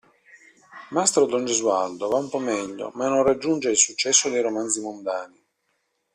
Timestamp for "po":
2.27-2.39